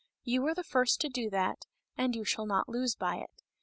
[0.23, 3.43] You are the first to do that, and you shall not lose by it.